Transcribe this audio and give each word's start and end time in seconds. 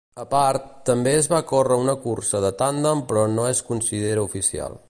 A 0.21 0.23
part, 0.29 0.63
també 0.89 1.13
es 1.17 1.29
va 1.33 1.41
córrer 1.51 1.77
una 1.83 1.97
cursa 2.07 2.43
de 2.49 2.53
tàndem 2.63 3.07
però 3.13 3.29
no 3.37 3.49
es 3.55 3.65
considera 3.73 4.29
oficial. 4.31 4.79